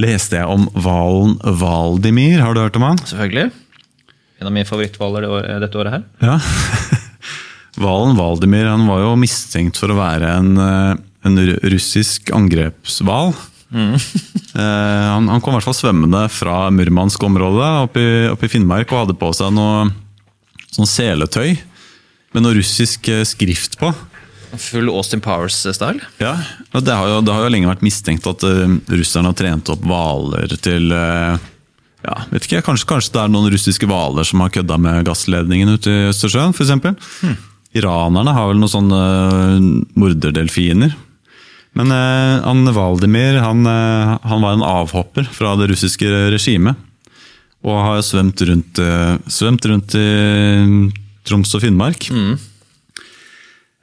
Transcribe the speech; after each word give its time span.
leste 0.00 0.38
jeg 0.40 0.48
om 0.48 0.66
hvalen 0.74 1.36
Valdimir. 1.60 2.40
Har 2.42 2.56
du 2.56 2.62
hørt 2.62 2.78
om 2.80 2.86
han? 2.88 3.00
Selvfølgelig. 3.08 3.50
En 4.40 4.48
av 4.48 4.54
mine 4.56 4.68
favoritthvaler 4.68 5.28
dette 5.62 5.80
året 5.80 5.98
her. 5.98 6.04
Ja. 6.24 6.38
Hvalen 7.80 8.16
Valdimir 8.18 8.66
han 8.66 8.88
var 8.88 9.04
jo 9.04 9.14
mistenkt 9.20 9.78
for 9.78 9.92
å 9.92 9.98
være 9.98 10.32
en, 10.40 10.50
eh, 10.58 10.94
en 11.28 11.40
russisk 11.70 12.32
angrepshval. 12.34 13.34
Mm. 13.70 13.94
han, 14.58 15.28
han 15.30 15.42
kom 15.44 15.54
i 15.54 15.58
hvert 15.60 15.68
fall 15.68 15.78
svømmende 15.78 16.24
fra 16.32 16.64
Murmansk 16.74 17.22
område 17.28 17.68
opp 17.84 18.00
i, 18.00 18.08
opp 18.32 18.42
i 18.42 18.50
Finnmark 18.50 18.90
og 18.90 19.04
hadde 19.04 19.18
på 19.20 19.30
seg 19.36 19.52
noe 19.54 19.90
sånn 20.74 20.88
seletøy 20.88 21.54
med 22.34 22.44
noe 22.44 22.56
russisk 22.58 23.08
eh, 23.10 23.26
skrift 23.26 23.78
på. 23.80 23.90
Full 24.58 24.90
Austin 24.90 25.22
Powers-style. 25.22 26.02
Ja, 26.18 26.34
og 26.74 26.84
det 26.86 26.96
har, 26.96 27.08
jo, 27.10 27.20
det 27.24 27.34
har 27.34 27.46
jo 27.46 27.52
lenge 27.52 27.70
vært 27.70 27.84
mistenkt 27.86 28.26
at 28.30 28.44
uh, 28.46 28.76
russerne 28.90 29.30
har 29.30 29.38
trent 29.38 29.70
opp 29.72 29.84
hvaler 29.86 30.54
til 30.62 30.90
uh, 30.94 31.36
ja, 32.04 32.16
vet 32.32 32.48
ikke, 32.48 32.64
kanskje, 32.66 32.88
kanskje 32.88 33.14
det 33.14 33.22
er 33.22 33.32
noen 33.32 33.50
russiske 33.52 33.88
hvaler 33.88 34.26
som 34.26 34.42
har 34.42 34.52
kødda 34.54 34.78
med 34.80 35.06
gassledningen 35.08 35.76
ute 35.76 35.92
i 35.92 36.08
Østersjøen, 36.10 36.56
f.eks. 36.56 37.38
Iranerne 37.76 38.34
har 38.34 38.50
vel 38.50 38.58
noen 38.58 38.72
sånne 38.72 39.00
uh, 39.30 39.70
morderdelfiner. 40.00 40.96
Men 41.78 41.94
uh, 41.94 42.40
han 42.42 42.72
Valdimir 42.74 43.38
han, 43.44 43.62
han 43.66 44.42
var 44.42 44.56
en 44.56 44.66
avhopper 44.66 45.28
fra 45.30 45.54
det 45.60 45.70
russiske 45.70 46.08
regimet. 46.34 46.88
Og 47.60 47.76
har 47.76 47.98
svømt 48.00 48.40
rundt, 48.48 48.78
svømt 49.28 49.66
rundt 49.68 49.92
i 49.92 50.04
Troms 51.28 51.52
og 51.54 51.62
Finnmark. 51.64 52.08
Eh, 52.10 52.46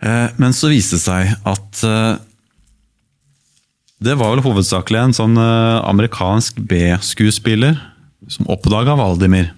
Men 0.02 0.54
så 0.54 0.70
viste 0.70 1.00
det 1.00 1.04
seg 1.04 1.32
at 1.50 1.80
eh, 1.88 2.18
det 3.98 4.14
var 4.20 4.36
vel 4.36 4.44
hovedsakelig 4.46 5.00
en 5.02 5.16
sånn 5.18 5.38
eh, 5.42 5.78
amerikansk 5.90 6.60
B-skuespiller 6.70 7.80
som 8.30 8.50
oppdaga 8.54 8.94
Valdimir. 9.00 9.50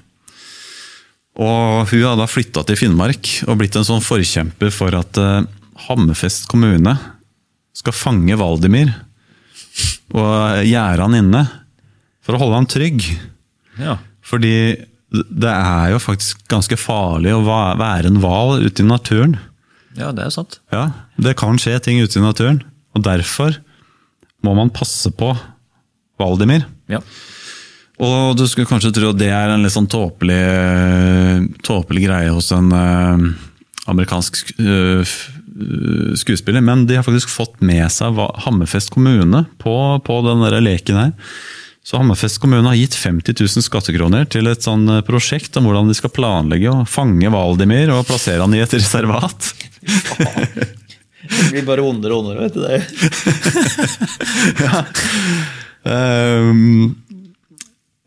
Og 1.40 1.90
hun 1.92 2.04
hadde 2.06 2.22
da 2.22 2.28
flytta 2.28 2.64
til 2.68 2.80
Finnmark 2.80 3.32
og 3.48 3.60
blitt 3.60 3.76
en 3.80 3.88
sånn 3.88 4.04
forkjemper 4.04 4.72
for 4.76 4.96
at 4.96 5.20
eh, 5.20 5.48
Hammerfest 5.90 6.48
kommune 6.52 6.96
skal 7.76 7.96
fange 7.96 8.36
Valdimir 8.40 8.92
og 10.12 10.66
gjerde 10.66 11.06
han 11.06 11.16
inne 11.16 11.44
for 12.26 12.36
å 12.36 12.42
holde 12.42 12.58
han 12.60 12.68
trygg. 12.68 13.04
Ja. 13.80 14.00
Fordi 14.26 14.56
det 15.10 15.52
er 15.52 15.94
jo 15.94 16.02
faktisk 16.04 16.42
ganske 16.52 16.76
farlig 16.80 17.32
å 17.36 17.44
være 17.46 18.10
en 18.10 18.20
hval 18.24 18.60
ute 18.66 18.84
i 18.84 18.88
naturen. 18.88 19.38
Ja, 20.00 20.12
det 20.16 20.26
er 20.26 20.34
sant. 20.34 20.60
Ja, 20.74 20.90
Det 21.20 21.36
kan 21.40 21.60
skje 21.62 21.78
ting 21.84 22.00
ute 22.02 22.20
i 22.20 22.24
naturen, 22.24 22.64
og 22.96 23.04
derfor 23.06 23.58
må 24.46 24.56
man 24.56 24.72
passe 24.72 25.12
på 25.12 25.34
Valdimir. 26.20 26.66
Ja. 26.92 27.02
Og 28.00 28.38
du 28.40 28.46
skulle 28.48 28.70
kanskje 28.70 28.94
tro 28.96 29.12
at 29.12 29.20
det 29.20 29.32
er 29.36 29.52
en 29.52 29.66
litt 29.66 29.76
sånn 29.76 29.90
tåpelig, 29.92 30.40
tåpelig 31.68 32.06
greie 32.06 32.32
hos 32.32 32.52
en 32.56 32.72
eh, 32.72 33.26
amerikansk 33.92 34.54
eh, 34.56 35.04
eh, 35.04 36.14
skuespiller, 36.20 36.64
men 36.64 36.86
de 36.88 36.96
har 36.96 37.04
faktisk 37.08 37.32
fått 37.34 37.60
med 37.60 37.84
seg 37.92 38.20
Hammerfest 38.46 38.94
kommune 38.96 39.44
på, 39.60 39.76
på 40.06 40.20
den 40.28 40.46
leken 40.64 41.02
her. 41.02 41.12
Så 41.84 41.98
Hammerfest 41.98 42.40
kommune 42.44 42.68
har 42.68 42.76
gitt 42.78 42.96
50 42.96 43.34
000 43.40 43.48
skattekroner 43.66 44.26
til 44.30 44.48
et 44.52 44.64
sånn 44.66 44.90
eh, 44.92 45.02
prosjekt 45.08 45.58
om 45.58 45.66
hvordan 45.70 45.88
de 45.90 45.96
skal 45.98 46.12
planlegge 46.14 46.70
å 46.72 46.86
fange 46.90 47.30
Valdimir 47.34 47.90
og 47.96 48.08
plassere 48.10 48.42
han 48.44 48.56
i 48.56 48.64
et 48.64 48.74
reservat. 48.80 49.40
Det 49.80 51.46
blir 51.54 51.66
bare 51.68 51.86
vondere 51.86 52.14
og 52.16 52.20
vondere, 52.26 52.44
vet 52.48 52.56
du 52.56 52.60
det. 52.68 52.80
Ehm, 55.88 56.92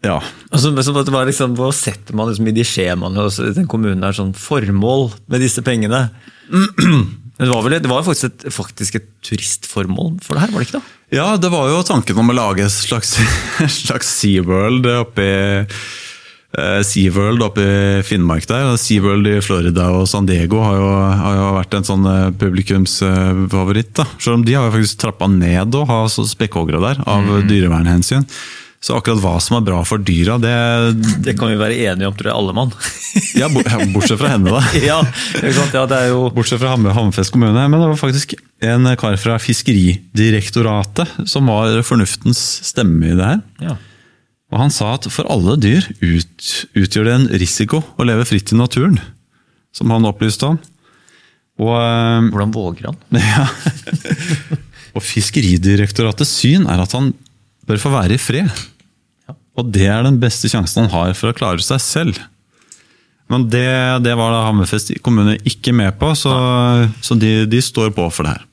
ja. 0.05 0.19
Altså, 0.53 0.69
men 0.77 0.85
det 0.85 1.15
var 1.15 1.25
liksom, 1.25 1.55
Hva 1.57 1.73
setter 1.73 2.13
man 2.15 2.29
liksom 2.29 2.49
i 2.51 2.53
de 2.53 2.65
skjemaene 2.69 3.23
hos 3.25 3.41
den 3.57 3.65
kommunen 3.71 4.05
er 4.05 4.13
sånn 4.13 4.35
formål 4.37 5.09
med 5.25 5.41
disse 5.41 5.63
pengene? 5.65 6.11
Men 7.43 7.51
Det 7.51 7.55
var, 7.57 7.63
vel, 7.67 7.75
det 7.83 7.91
var 7.91 8.05
faktisk 8.07 8.29
et, 8.29 8.45
faktisk 8.55 9.01
et 9.01 9.07
turistformål 9.27 10.13
for 10.23 10.39
det 10.39 10.45
her, 10.45 10.53
var 10.55 10.63
det 10.63 10.69
ikke 10.69 10.79
da? 10.79 10.99
Ja, 11.11 11.25
det 11.37 11.51
var 11.51 11.67
jo 11.73 11.81
tanken 11.83 12.21
om 12.23 12.31
å 12.31 12.37
lage 12.39 12.63
et 12.63 12.71
slags, 12.71 13.17
slags 13.83 14.13
SeaWorld 14.21 14.87
oppe 14.87 15.27
i 15.27 15.35
eh, 15.67 16.79
SeaWorld 16.87 17.43
oppe 17.43 17.67
i 17.67 18.07
Finnmark 18.07 18.47
der. 18.47 18.71
SeaWorld 18.79 19.27
i 19.27 19.35
Florida 19.43 19.89
og 19.91 20.07
San 20.09 20.31
Diego 20.31 20.63
har 20.63 20.79
jo, 20.79 20.89
har 21.25 21.37
jo 21.41 21.51
vært 21.59 21.77
en 21.81 21.91
sånn 21.91 22.07
eh, 22.15 22.31
publikumsfavoritt. 22.45 23.91
da. 23.99 24.07
Selv 24.23 24.39
om 24.39 24.47
de 24.47 24.55
har 24.55 24.71
jo 24.71 24.77
faktisk 24.79 25.03
trappa 25.03 25.27
ned 25.35 25.75
og 25.83 25.91
har 25.91 26.07
så 26.15 26.25
spekkhoggere 26.31 26.85
der, 26.87 27.03
av 27.11 27.27
dyrevernhensyn. 27.51 28.29
Så 28.83 28.97
akkurat 28.99 29.21
hva 29.23 29.37
som 29.39 29.55
er 29.61 29.63
bra 29.63 29.79
for 29.87 30.03
dyra, 30.03 30.41
det 30.43 30.53
Det 31.23 31.37
kan 31.39 31.53
vi 31.53 31.59
være 31.61 31.77
enige 31.87 32.09
om, 32.11 32.17
tror 32.19 32.33
jeg, 32.33 32.35
alle 32.35 32.55
mann. 32.57 32.73
ja, 33.39 33.47
Bortsett 33.95 34.19
fra 34.19 34.33
henne, 34.33 34.51
da. 34.51 34.63
ja, 34.91 34.97
ja, 35.39 35.85
det 35.87 36.01
er 36.01 36.09
jo 36.11 36.25
Bortsett 36.35 36.59
fra 36.59 36.73
Ham- 36.75 36.91
Hammerfest 36.91 37.31
kommune. 37.31 37.55
Men 37.71 37.79
det 37.79 37.93
var 37.93 38.01
faktisk 38.01 38.35
en 38.63 38.91
kar 38.99 39.15
fra 39.23 39.39
Fiskeridirektoratet 39.43 41.15
som 41.31 41.47
var 41.51 41.79
fornuftens 41.87 42.43
stemme 42.67 43.13
i 43.13 43.17
det 43.19 43.31
her. 43.35 43.41
ja. 43.63 43.79
Og 44.53 44.59
han 44.61 44.69
sa 44.75 44.91
at 44.99 45.07
for 45.09 45.25
alle 45.33 45.55
dyr 45.57 45.87
ut, 46.03 46.49
utgjør 46.77 47.07
det 47.09 47.13
en 47.17 47.23
risiko 47.41 47.79
å 47.97 48.05
leve 48.05 48.27
fritt 48.29 48.51
i 48.53 48.59
naturen. 48.59 48.99
Som 49.73 49.89
han 49.95 50.05
opplyste 50.05 50.45
om. 50.51 50.59
Og, 51.57 51.73
eh, 51.79 52.27
Hvordan 52.29 52.53
våger 52.53 52.91
han? 52.91 52.99
ja. 53.17 53.47
og 54.93 55.01
Fiskeridirektoratets 55.07 56.35
syn 56.43 56.67
er 56.69 56.83
at 56.85 56.93
han 56.93 57.15
bør 57.65 57.81
få 57.81 57.95
være 57.95 58.19
i 58.19 58.21
fred. 58.21 58.53
Og 59.59 59.69
det 59.73 59.89
er 59.93 60.05
den 60.07 60.21
beste 60.23 60.49
sjansen 60.49 60.87
han 60.87 60.95
har 60.95 61.17
for 61.19 61.33
å 61.33 61.37
klare 61.37 61.65
seg 61.65 61.83
selv. 61.85 62.21
Men 63.33 63.47
det, 63.53 63.67
det 64.05 64.15
var 64.19 64.33
da 64.33 64.47
Hammerfest 64.49 64.93
kommune 65.05 65.39
ikke 65.49 65.75
med 65.77 65.95
på, 66.01 66.13
så, 66.19 66.33
så 67.05 67.17
de, 67.17 67.45
de 67.49 67.61
står 67.65 67.93
på 67.97 68.09
for 68.13 68.29
det 68.29 68.37
her. 68.37 68.49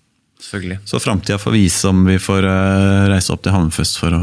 Så 0.88 1.02
framtida 1.04 1.38
får 1.38 1.52
vise 1.54 1.90
om 1.92 2.06
vi 2.08 2.16
får 2.22 2.46
eh, 2.48 3.08
reise 3.12 3.34
opp 3.36 3.44
til 3.44 3.54
Hammerfest 3.54 4.00
for 4.00 4.16
å 4.16 4.22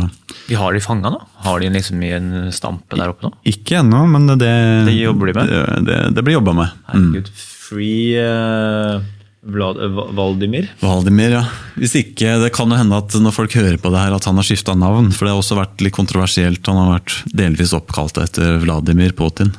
Vi 0.49 0.57
har 0.59 0.73
de 0.75 0.81
fanga 0.83 1.13
nå? 1.13 1.21
Har 1.45 1.61
de 1.61 1.69
liksom 1.75 2.01
i 2.03 2.11
en 2.17 2.31
stampe 2.57 2.97
der 2.99 3.13
oppe 3.13 3.29
nå? 3.29 3.35
Ikke 3.47 3.83
ennå, 3.83 4.01
men 4.11 4.27
det, 4.33 4.55
Det 4.89 4.97
jobber 4.97 5.31
de 5.31 5.37
med? 5.37 5.53
Det, 5.53 5.61
det, 5.87 5.99
det 6.17 6.25
blir 6.27 6.39
jobba 6.39 6.57
med. 6.57 6.81
Herregud. 6.89 7.31
Free 7.67 8.17
eh, 8.23 9.05
Vlad, 9.47 9.79
eh, 9.83 10.01
Valdimir? 10.19 10.71
Valdimir, 10.81 11.37
ja. 11.39 11.45
Hvis 11.79 11.95
ikke, 12.01 12.39
Det 12.43 12.53
kan 12.57 12.71
jo 12.71 12.79
hende 12.79 12.99
at 12.99 13.15
når 13.15 13.35
folk 13.35 13.55
hører 13.55 13.79
på 13.79 13.93
det 13.95 14.03
her, 14.03 14.17
at 14.17 14.27
han 14.27 14.37
har 14.37 14.47
skifta 14.47 14.75
navn. 14.75 15.13
For 15.15 15.27
det 15.27 15.35
har 15.35 15.43
også 15.43 15.61
vært 15.61 15.85
litt 15.85 15.95
kontroversielt. 15.95 16.67
Han 16.67 16.83
har 16.83 16.99
vært 16.99 17.21
delvis 17.31 17.77
oppkalt 17.77 18.19
etter 18.23 18.59
Vladimir 18.65 19.15
Putin. 19.17 19.55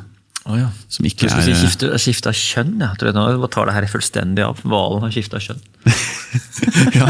Oh, 0.47 0.55
ja. 0.55 0.69
Som 0.87 1.03
ikke 1.07 1.25
Jeg 1.25 1.33
skulle 1.33 1.43
si 1.43 1.51
er 1.51 1.59
skifte, 1.59 1.87
skifta 1.99 2.31
kjønn. 2.31 2.77
Jeg 2.79 2.99
tror 2.99 3.09
jeg 3.09 3.15
nå 3.17 3.47
tar 3.51 3.67
det 3.67 3.73
her 3.75 3.87
fullstendig 3.91 4.45
av. 4.45 4.61
Hvalen 4.63 5.03
har 5.03 5.11
skifta 5.11 5.41
kjønn. 5.43 5.59
ja. 6.95 7.09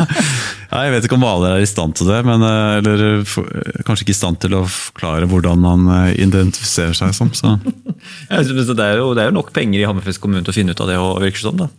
ja, 0.71 0.79
Jeg 0.87 0.93
vet 0.95 1.05
ikke 1.05 1.19
om 1.19 1.25
hvaler 1.25 1.53
er 1.53 1.65
i 1.65 1.69
stand 1.69 1.93
til 1.99 2.09
det, 2.09 2.17
men, 2.25 2.41
eh, 2.45 2.79
eller 2.79 3.05
for, 3.29 3.45
kanskje 3.85 4.07
ikke 4.07 4.15
i 4.15 4.17
stand 4.17 4.41
til 4.41 4.57
å 4.57 4.63
forklare 4.65 5.29
hvordan 5.29 5.69
han 5.69 5.85
eh, 5.99 6.15
identifiserer 6.25 6.97
seg 6.97 7.13
som. 7.17 7.29
Så. 7.37 7.53
Jeg 8.33 8.49
synes 8.49 8.73
Det 8.73 8.89
er, 8.89 9.03
jo, 9.03 9.13
det 9.13 9.25
er 9.25 9.29
jo 9.29 9.37
nok 9.37 9.53
penger 9.53 9.83
i 9.83 9.85
Hammerfest 9.85 10.23
kommune 10.23 10.41
til 10.41 10.55
å 10.55 10.57
finne 10.57 10.73
ut 10.73 10.81
av 10.81 10.89
det. 10.89 10.97
Og 10.97 11.21
virker 11.21 11.45
som, 11.45 11.61
da. 11.61 11.69